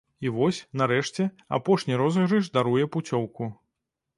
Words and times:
І 0.27 0.29
вось, 0.37 0.61
нарэшце, 0.81 1.27
апошні 1.59 1.99
розыгрыш 2.01 2.51
даруе 2.57 2.89
пуцёўку. 2.97 3.43